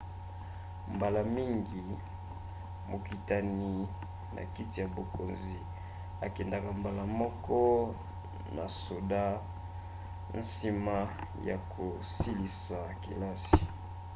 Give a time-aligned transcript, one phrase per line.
[0.93, 1.81] mbala mingi
[2.89, 3.71] mokitani
[4.35, 5.59] na kiti ya bokonzi
[6.25, 7.59] ekendaka mbala moko
[8.55, 9.23] na soda
[10.41, 10.97] nsima
[11.49, 13.61] ya kosilisa kelasi